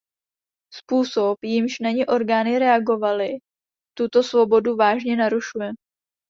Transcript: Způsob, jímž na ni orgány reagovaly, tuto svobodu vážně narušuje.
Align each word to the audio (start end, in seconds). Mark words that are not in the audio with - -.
Způsob, 0.73 1.43
jímž 1.43 1.79
na 1.79 1.91
ni 1.91 2.05
orgány 2.05 2.59
reagovaly, 2.59 3.29
tuto 3.97 4.23
svobodu 4.23 4.75
vážně 4.75 5.15
narušuje. 5.15 5.69